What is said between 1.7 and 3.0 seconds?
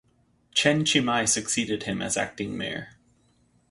him as acting mayor.